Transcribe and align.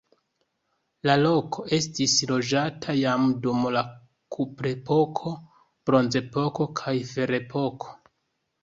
La 1.09 1.17
loko 1.23 1.65
estis 1.77 2.15
loĝata 2.31 2.97
jam 3.01 3.27
dum 3.45 3.69
la 3.77 3.85
kuprepoko, 4.37 5.37
bronzepoko 5.91 6.71
kaj 6.83 6.97
ferepoko. 7.15 7.97